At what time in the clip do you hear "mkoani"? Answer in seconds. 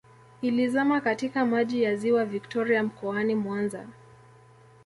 2.83-3.35